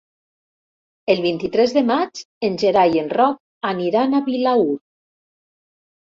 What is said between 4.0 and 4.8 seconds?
a Vilaür.